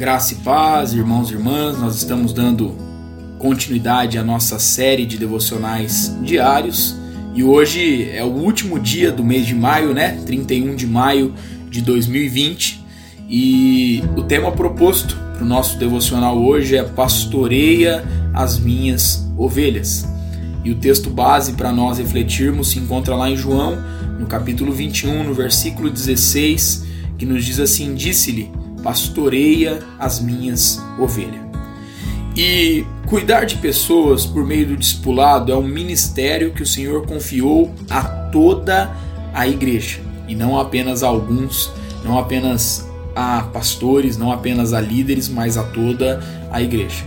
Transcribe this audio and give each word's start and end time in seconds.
Graça 0.00 0.32
e 0.32 0.36
paz, 0.36 0.94
irmãos 0.94 1.30
e 1.30 1.34
irmãs, 1.34 1.78
nós 1.78 1.94
estamos 1.96 2.32
dando 2.32 2.74
continuidade 3.38 4.16
à 4.16 4.24
nossa 4.24 4.58
série 4.58 5.04
de 5.04 5.18
devocionais 5.18 6.16
diários 6.22 6.96
e 7.34 7.44
hoje 7.44 8.08
é 8.10 8.24
o 8.24 8.28
último 8.28 8.80
dia 8.80 9.12
do 9.12 9.22
mês 9.22 9.44
de 9.44 9.54
maio, 9.54 9.92
né? 9.92 10.18
31 10.24 10.74
de 10.74 10.86
maio 10.86 11.34
de 11.68 11.82
2020 11.82 12.82
e 13.28 14.02
o 14.16 14.22
tema 14.22 14.50
proposto 14.50 15.14
para 15.34 15.44
o 15.44 15.46
nosso 15.46 15.76
devocional 15.76 16.42
hoje 16.42 16.76
é 16.76 16.82
Pastoreia 16.82 18.02
as 18.32 18.58
minhas 18.58 19.30
ovelhas. 19.36 20.08
E 20.64 20.70
o 20.70 20.76
texto 20.76 21.10
base 21.10 21.52
para 21.52 21.70
nós 21.70 21.98
refletirmos 21.98 22.70
se 22.70 22.78
encontra 22.78 23.14
lá 23.14 23.28
em 23.28 23.36
João, 23.36 23.76
no 24.18 24.24
capítulo 24.24 24.72
21, 24.72 25.24
no 25.24 25.34
versículo 25.34 25.90
16, 25.90 26.86
que 27.18 27.26
nos 27.26 27.44
diz 27.44 27.60
assim: 27.60 27.94
Disse-lhe 27.94 28.59
pastoreia 28.82 29.80
as 29.98 30.20
minhas 30.20 30.80
ovelhas. 30.98 31.50
E 32.36 32.84
cuidar 33.06 33.44
de 33.44 33.56
pessoas 33.56 34.24
por 34.24 34.46
meio 34.46 34.68
do 34.68 34.76
discipulado 34.76 35.52
é 35.52 35.56
um 35.56 35.66
ministério 35.66 36.52
que 36.52 36.62
o 36.62 36.66
Senhor 36.66 37.06
confiou 37.06 37.74
a 37.88 38.02
toda 38.02 38.90
a 39.34 39.46
igreja, 39.46 40.00
e 40.28 40.34
não 40.34 40.58
apenas 40.58 41.02
a 41.02 41.08
alguns, 41.08 41.72
não 42.04 42.18
apenas 42.18 42.88
a 43.14 43.42
pastores, 43.52 44.16
não 44.16 44.30
apenas 44.30 44.72
a 44.72 44.80
líderes, 44.80 45.28
mas 45.28 45.56
a 45.56 45.64
toda 45.64 46.22
a 46.50 46.62
igreja. 46.62 47.04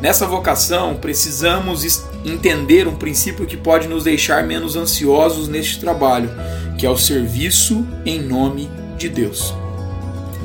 Nessa 0.00 0.26
vocação, 0.26 0.94
precisamos 0.94 2.04
entender 2.24 2.86
um 2.86 2.94
princípio 2.94 3.46
que 3.46 3.56
pode 3.56 3.88
nos 3.88 4.04
deixar 4.04 4.46
menos 4.46 4.76
ansiosos 4.76 5.48
neste 5.48 5.80
trabalho, 5.80 6.30
que 6.78 6.86
é 6.86 6.90
o 6.90 6.96
serviço 6.96 7.84
em 8.06 8.20
nome 8.20 8.70
de 8.96 9.08
Deus. 9.08 9.52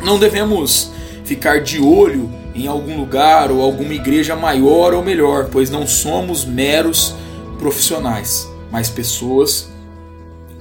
Não 0.03 0.19
devemos 0.19 0.91
ficar 1.23 1.61
de 1.61 1.79
olho 1.79 2.29
em 2.53 2.67
algum 2.67 2.97
lugar 2.97 3.49
ou 3.49 3.61
alguma 3.61 3.93
igreja 3.93 4.35
maior 4.35 4.93
ou 4.93 5.01
melhor, 5.01 5.47
pois 5.49 5.69
não 5.69 5.87
somos 5.87 6.43
meros 6.43 7.15
profissionais, 7.57 8.47
mas 8.69 8.89
pessoas 8.89 9.71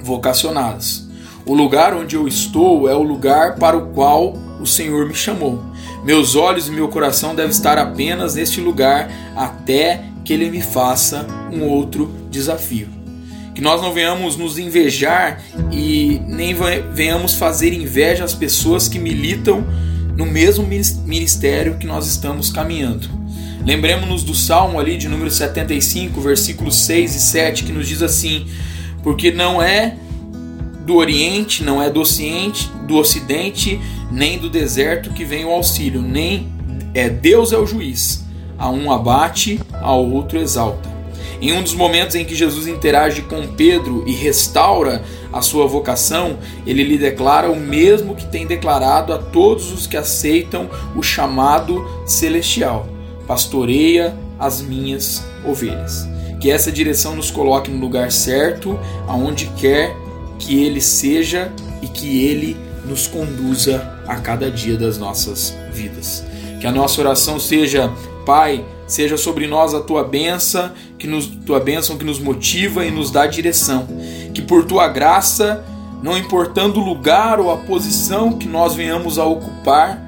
vocacionadas. 0.00 1.08
O 1.44 1.54
lugar 1.54 1.92
onde 1.92 2.14
eu 2.14 2.28
estou 2.28 2.88
é 2.88 2.94
o 2.94 3.02
lugar 3.02 3.56
para 3.56 3.76
o 3.76 3.88
qual 3.88 4.34
o 4.60 4.66
Senhor 4.66 5.06
me 5.06 5.14
chamou. 5.14 5.60
Meus 6.04 6.36
olhos 6.36 6.68
e 6.68 6.70
meu 6.70 6.86
coração 6.86 7.34
devem 7.34 7.50
estar 7.50 7.78
apenas 7.78 8.36
neste 8.36 8.60
lugar 8.60 9.10
até 9.36 10.04
que 10.24 10.32
Ele 10.32 10.50
me 10.50 10.62
faça 10.62 11.26
um 11.52 11.64
outro 11.68 12.08
desafio 12.30 13.01
que 13.54 13.60
nós 13.60 13.82
não 13.82 13.92
venhamos 13.92 14.36
nos 14.36 14.58
invejar 14.58 15.42
e 15.70 16.20
nem 16.26 16.54
venhamos 16.92 17.34
fazer 17.34 17.72
inveja 17.72 18.24
às 18.24 18.34
pessoas 18.34 18.88
que 18.88 18.98
militam 18.98 19.66
no 20.16 20.26
mesmo 20.26 20.66
ministério 20.66 21.76
que 21.78 21.86
nós 21.86 22.06
estamos 22.06 22.50
caminhando. 22.50 23.08
Lembremos-nos 23.64 24.24
do 24.24 24.34
Salmo 24.34 24.80
ali 24.80 24.96
de 24.96 25.08
número 25.08 25.30
75, 25.30 26.20
versículos 26.20 26.76
6 26.76 27.14
e 27.14 27.20
7, 27.20 27.64
que 27.64 27.72
nos 27.72 27.86
diz 27.86 28.02
assim: 28.02 28.46
Porque 29.02 29.30
não 29.30 29.62
é 29.62 29.96
do 30.84 30.96
Oriente, 30.96 31.62
não 31.62 31.80
é 31.80 31.88
do 31.88 32.00
Ocidente, 32.00 32.68
do 32.88 32.96
Ocidente, 32.96 33.80
nem 34.10 34.38
do 34.38 34.50
deserto 34.50 35.10
que 35.10 35.24
vem 35.24 35.44
o 35.44 35.50
auxílio, 35.50 36.02
nem 36.02 36.52
é 36.92 37.08
Deus 37.08 37.52
é 37.52 37.58
o 37.58 37.66
juiz. 37.66 38.24
A 38.58 38.68
um 38.68 38.90
abate, 38.90 39.60
ao 39.80 40.08
outro 40.08 40.38
exalta. 40.38 40.91
Em 41.40 41.52
um 41.52 41.62
dos 41.62 41.74
momentos 41.74 42.14
em 42.14 42.24
que 42.24 42.34
Jesus 42.34 42.66
interage 42.66 43.22
com 43.22 43.46
Pedro 43.48 44.04
e 44.06 44.12
restaura 44.12 45.02
a 45.32 45.40
sua 45.40 45.66
vocação, 45.66 46.38
ele 46.66 46.84
lhe 46.84 46.98
declara 46.98 47.50
o 47.50 47.56
mesmo 47.56 48.14
que 48.14 48.26
tem 48.26 48.46
declarado 48.46 49.12
a 49.12 49.18
todos 49.18 49.72
os 49.72 49.86
que 49.86 49.96
aceitam 49.96 50.68
o 50.94 51.02
chamado 51.02 51.84
celestial: 52.06 52.86
pastoreia 53.26 54.16
as 54.38 54.60
minhas 54.60 55.24
ovelhas. 55.44 56.08
Que 56.40 56.50
essa 56.50 56.72
direção 56.72 57.14
nos 57.14 57.30
coloque 57.30 57.70
no 57.70 57.78
lugar 57.78 58.10
certo, 58.10 58.78
aonde 59.06 59.46
quer 59.56 59.96
que 60.38 60.62
ele 60.62 60.80
seja 60.80 61.52
e 61.80 61.86
que 61.86 62.24
ele 62.24 62.56
nos 62.84 63.06
conduza 63.06 63.98
a 64.06 64.16
cada 64.16 64.50
dia 64.50 64.76
das 64.76 64.98
nossas 64.98 65.56
vidas. 65.72 66.24
Que 66.60 66.66
a 66.66 66.72
nossa 66.72 67.00
oração 67.00 67.38
seja, 67.38 67.92
Pai, 68.26 68.64
seja 68.92 69.16
sobre 69.16 69.46
nós 69.46 69.72
a 69.72 69.80
tua 69.80 70.04
bênção, 70.04 70.70
que 70.98 71.06
nos, 71.06 71.26
tua 71.26 71.58
bênção 71.58 71.96
que 71.96 72.04
nos 72.04 72.18
motiva 72.18 72.84
e 72.84 72.90
nos 72.90 73.10
dá 73.10 73.26
direção. 73.26 73.88
Que 74.34 74.42
por 74.42 74.64
tua 74.64 74.86
graça, 74.88 75.64
não 76.02 76.16
importando 76.16 76.80
o 76.80 76.84
lugar 76.84 77.40
ou 77.40 77.50
a 77.50 77.56
posição 77.56 78.32
que 78.32 78.46
nós 78.46 78.74
venhamos 78.74 79.18
a 79.18 79.24
ocupar, 79.24 79.98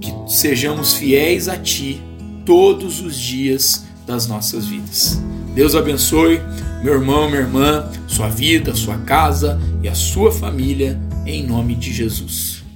que 0.00 0.12
sejamos 0.26 0.94
fiéis 0.94 1.48
a 1.48 1.56
ti 1.56 2.02
todos 2.46 3.00
os 3.00 3.18
dias 3.18 3.84
das 4.06 4.26
nossas 4.26 4.66
vidas. 4.66 5.20
Deus 5.54 5.74
abençoe 5.74 6.40
meu 6.82 6.94
irmão, 6.94 7.28
minha 7.28 7.42
irmã, 7.42 7.90
sua 8.06 8.28
vida, 8.28 8.74
sua 8.74 8.96
casa 8.98 9.60
e 9.82 9.88
a 9.88 9.94
sua 9.94 10.32
família, 10.32 10.98
em 11.26 11.44
nome 11.44 11.74
de 11.74 11.92
Jesus. 11.92 12.57